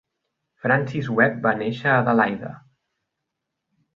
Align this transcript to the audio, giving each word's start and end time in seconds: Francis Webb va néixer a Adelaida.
Francis 0.65 1.09
Webb 1.19 1.37
va 1.47 1.51
néixer 1.59 1.91
a 1.91 1.99
Adelaida. 2.05 2.53